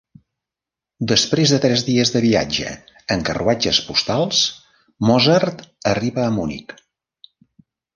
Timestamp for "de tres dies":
1.55-2.13